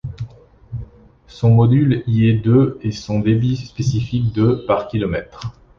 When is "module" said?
1.51-2.01